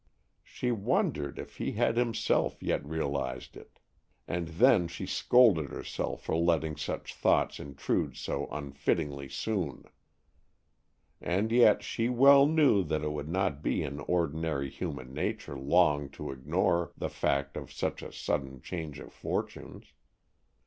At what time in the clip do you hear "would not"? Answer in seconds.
13.11-13.61